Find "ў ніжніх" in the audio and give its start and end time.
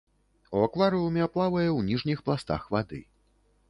1.67-2.19